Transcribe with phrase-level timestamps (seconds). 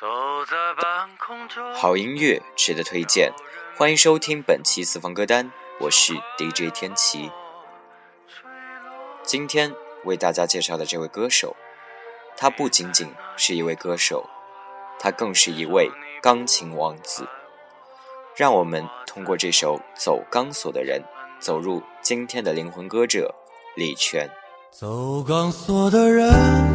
[0.00, 0.08] 走
[0.50, 1.72] 在半空中。
[1.72, 3.32] 好音乐值得推荐，
[3.76, 7.30] 欢迎收听本期私房歌单，我是 DJ 天琪。
[9.22, 9.72] 今天
[10.04, 11.54] 为大家介绍的这位歌手，
[12.36, 14.28] 他不仅仅是一位歌手，
[14.98, 15.88] 他更是一位
[16.20, 17.28] 钢琴王子。
[18.34, 21.00] 让我们通过这首《走钢索的人》，
[21.40, 23.32] 走入今天的灵魂歌者
[23.76, 24.28] 李泉。
[24.72, 26.73] 走钢索的人。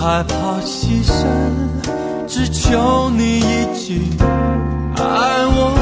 [0.00, 1.12] 害怕牺牲，
[2.28, 4.00] 只求你一句
[4.94, 5.02] 爱
[5.50, 5.74] 我。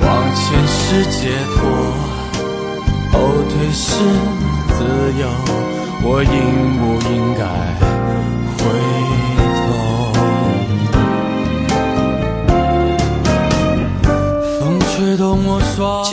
[0.00, 1.60] 往前是解脱，
[3.12, 3.14] 后
[3.50, 3.84] 退是
[4.72, 4.78] 自
[5.20, 5.22] 由。
[6.04, 6.30] 我应
[6.80, 6.82] 不
[7.12, 7.40] 应该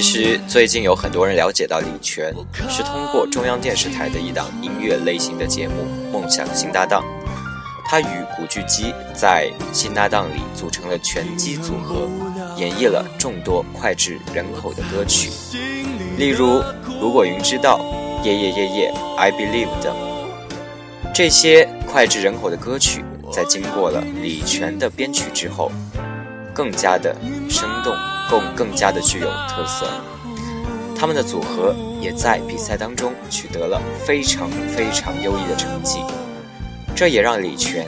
[0.02, 2.34] 其实最近有很多人了解到李泉，
[2.70, 5.74] 是通过中央电视台的一档音乐类型的节目
[6.10, 7.04] 《梦想新搭档》，
[7.86, 8.06] 他与
[8.38, 12.08] 古巨基在新搭档里组成了拳击组合，
[12.56, 15.30] 演绎了众多脍炙人口的歌曲，
[16.18, 16.62] 例如
[17.02, 17.78] 《如果云知道》
[18.26, 19.94] 《夜夜夜夜》《I Believe》等。
[21.14, 25.70] 这些脍炙人口的歌曲，在经过了李泉的编曲之后，
[26.54, 27.14] 更加的
[27.50, 27.94] 生动。
[28.30, 29.88] 更更加的具有特色，
[30.96, 36.00] 他们的组合也在比赛当中取得了非常非常优异的成绩，
[36.96, 37.88] 这也让李泉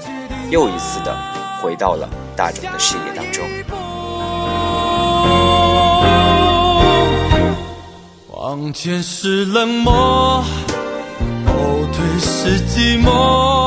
[0.49, 1.15] 又一次的
[1.61, 3.45] 回到了大众的视野当中。
[8.29, 10.43] 往前是冷漠，
[11.45, 11.53] 后
[11.93, 13.60] 退是寂寞，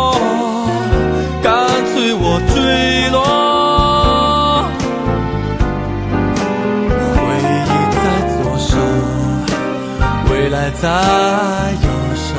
[10.84, 12.34] 在右手，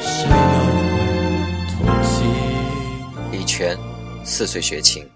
[0.00, 0.26] 谁
[1.76, 2.26] 同行？
[3.30, 3.76] 李泉
[4.24, 5.06] 四岁学琴，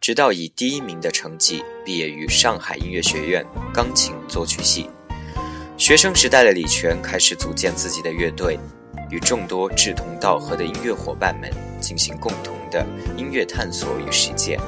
[0.00, 4.90] 直到以第一名的成绩毕业于上海音乐学院钢琴作曲系。
[5.76, 8.58] 学生时代的李泉开始组建自己的乐队，
[9.08, 11.48] 与众多志同道合的音乐伙伴们
[11.80, 12.84] 进行共同的
[13.16, 14.58] 音乐探索与实践。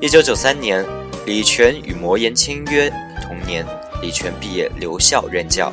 [0.00, 0.82] 一九九三年，
[1.26, 2.88] 李泉与魔岩签约，
[3.20, 3.66] 同年
[4.00, 5.70] 李泉毕业留校任教。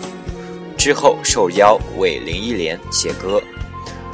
[0.84, 3.42] 之后受邀为林忆莲写歌，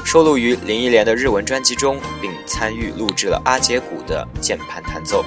[0.05, 5.25] 收录于林忆莲的日文专辑中，并参与录制了阿杰古的键盘弹奏。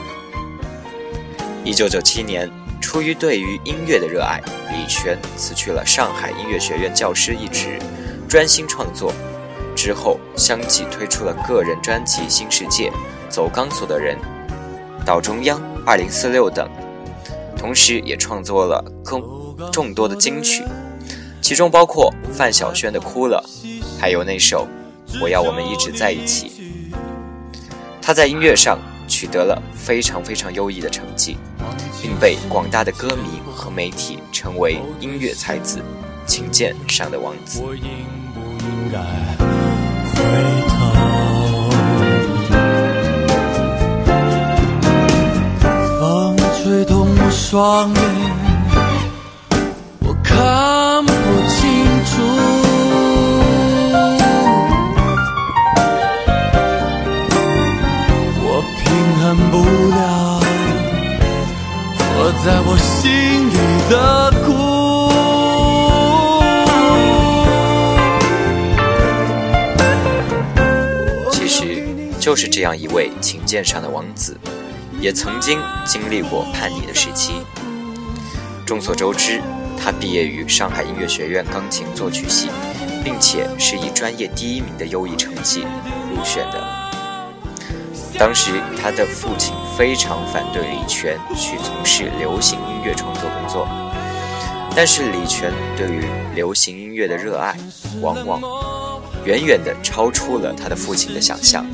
[1.64, 2.48] 一九九七年，
[2.80, 7.76] 出于对于音乐的热爱，李泉辞去了上海音乐学院教师一职，
[8.28, 9.12] 专心创作。
[9.74, 12.88] 之后相继推出了个人专辑《新世界》
[13.28, 14.16] 《走钢索的人》
[15.04, 16.70] 《岛中央》《二零四六》等，
[17.56, 19.20] 同时也创作了更
[19.72, 20.62] 众多的金曲。
[21.42, 23.44] 其中包括范晓萱的《哭了》，
[24.00, 24.66] 还有那首
[25.20, 26.48] 《我要我们一直在一起》。
[28.00, 31.36] 他在音乐上取得了非常非常优异的成绩，
[32.00, 35.80] 并被广大的歌迷和媒体称为音乐才子、
[36.26, 37.60] 琴键上的王子。
[45.98, 48.21] 风吹动我双眼。
[62.44, 63.54] 在我心里
[63.88, 64.50] 的苦。
[71.30, 71.84] 其实，
[72.18, 74.36] 就是这样一位琴键上的王子，
[75.00, 77.34] 也曾经经历过叛逆的时期。
[78.66, 79.40] 众所周知。
[79.84, 82.48] 他毕业于上海音乐学院钢琴作曲系，
[83.02, 85.66] 并且是以专业第一名的优异成绩
[86.08, 86.64] 入选的。
[88.16, 93.66] 当时他的父亲非常反对李泉去从事流行音乐创作工作，
[94.76, 97.56] 但是李泉对于流行音乐的热爱，
[98.00, 98.40] 往往
[99.24, 101.64] 远远的超出了他的父亲的想象。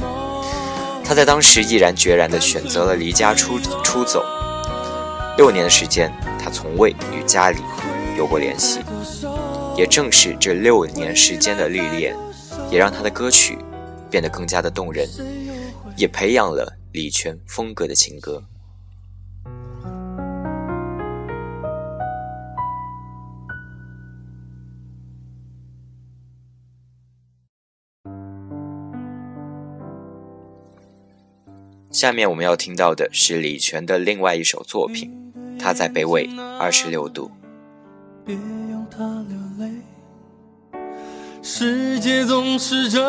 [1.04, 4.24] 他在当时毅然决然的选择了离家出出走，
[5.36, 7.58] 六年的时间，他从未与家里。
[8.16, 8.80] 有过联系，
[9.76, 12.16] 也正是这六年时间的历练，
[12.68, 13.56] 也让他的歌曲
[14.10, 15.08] 变得更加的动人，
[15.94, 18.44] 也培养了李泉风格的情歌。
[31.90, 37.30] 下面我们要听到的是李泉的另外一首作品，他在北纬二十六度。
[38.24, 38.98] 别用它
[39.28, 39.72] 流泪，
[41.42, 43.00] 世界总是这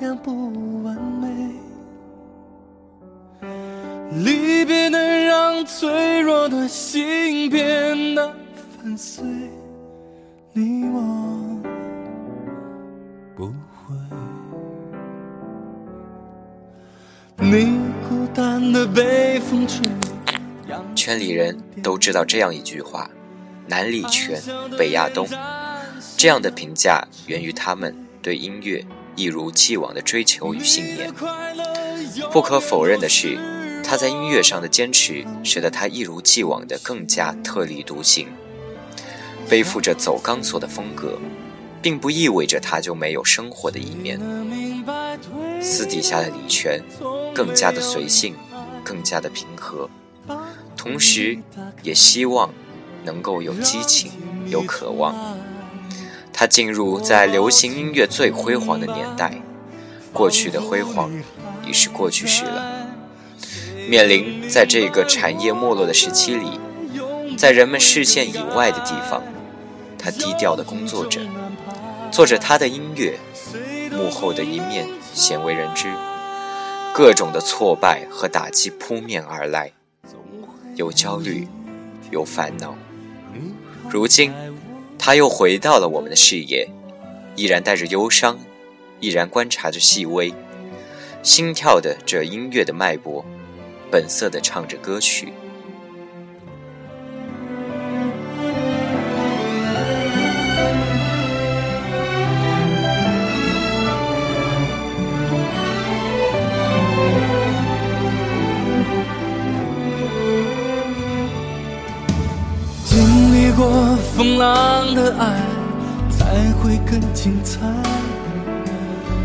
[0.00, 1.28] 样不完美，
[5.78, 8.34] 脆弱的心变得
[8.82, 9.24] 粉碎，
[10.52, 11.62] 你我
[13.34, 13.96] 不会。
[17.38, 19.88] 你孤单的被风吹，
[20.94, 23.08] 圈里人都知道这样一句话：
[23.66, 24.42] 南礼泉，
[24.76, 25.26] 北亚东。
[26.16, 28.84] 这样的评价源于他们对音乐
[29.16, 31.10] 一如既往的追求与信念。
[32.30, 33.38] 不可否认的是，
[33.90, 38.28] 他在音乐上的坚持，使得他一如既往的更加特立独行。
[39.48, 41.18] 背负着走钢索的风格，
[41.82, 44.20] 并不意味着他就没有生活的一面。
[45.60, 46.80] 私底下的李泉，
[47.34, 48.36] 更加的随性，
[48.84, 49.90] 更加的平和，
[50.76, 51.36] 同时
[51.82, 52.54] 也希望
[53.02, 54.12] 能够有激情，
[54.46, 55.36] 有渴望。
[56.32, 59.42] 他进入在流行音乐最辉煌的年代，
[60.12, 61.10] 过去的辉煌
[61.66, 62.79] 已是过去式了。
[63.88, 66.58] 面临在这个产业没落的时期里，
[67.36, 69.22] 在人们视线以外的地方，
[69.98, 71.20] 他低调的工作着，
[72.10, 73.18] 做着他的音乐，
[73.90, 75.88] 幕后的一面鲜为人知。
[76.92, 79.72] 各种的挫败和打击扑面而来，
[80.76, 81.46] 有焦虑，
[82.10, 82.74] 有烦恼。
[83.88, 84.32] 如今。
[85.02, 86.68] 他又回到了我们的视野，
[87.34, 88.38] 依然带着忧伤，
[89.00, 90.34] 依然观察着细微，
[91.22, 93.24] 心跳的这音乐的脉搏，
[93.90, 95.32] 本色的唱着歌曲。
[112.84, 112.98] 经
[113.34, 115.40] 历过风浪的爱
[116.08, 117.60] 才会更精彩。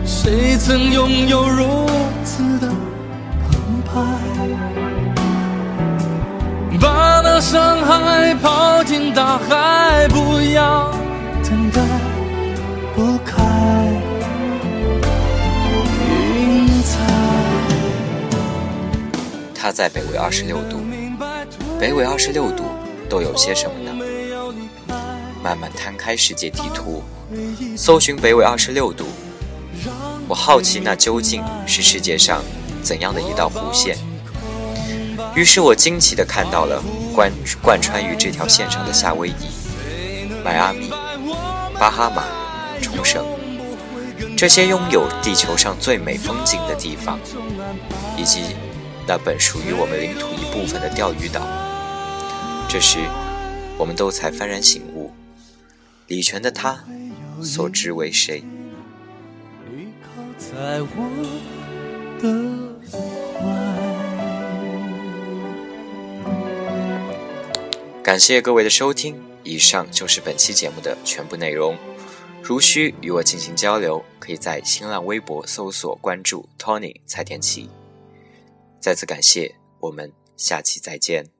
[0.03, 1.85] 谁曾拥有如
[2.23, 2.74] 此的？
[6.79, 10.91] 把那伤害抛进大海，不要
[11.43, 11.81] 等待
[12.95, 13.43] 拨开
[16.07, 16.99] 云彩。
[19.53, 20.79] 他在北纬二十六度，
[21.79, 22.63] 北纬二十六度
[23.09, 23.91] 都有些什么呢？
[25.43, 27.03] 慢慢摊开世界地图，
[27.75, 29.05] 搜寻北纬二十六度。
[30.27, 32.41] 我好奇那究竟是世界上
[32.81, 33.95] 怎样的一道弧线。
[35.35, 36.81] 于是我惊奇地看到了
[37.13, 37.29] 贯
[37.61, 39.33] 贯穿于这条线上的夏威夷、
[40.43, 40.89] 迈阿密、
[41.77, 42.23] 巴哈马、
[42.81, 43.25] 冲绳，
[44.37, 47.19] 这些拥有地球上最美风景的地方，
[48.17, 48.55] 以及
[49.05, 51.41] 那本属于我们领土一部分的钓鱼岛。
[52.69, 52.99] 这时，
[53.77, 55.11] 我们都才幡然醒悟。
[56.07, 56.79] 李泉的他，
[57.41, 58.41] 所知为谁？
[60.37, 62.64] 在我的
[68.05, 71.75] 感谢各位的收听，以上就是本期节目的全部内容。
[72.39, 77.67] 如需与我进行交流，可以在新浪微博搜索关注 Tony 蔡天琪。
[78.79, 81.34] 再次感谢，我们下期再见。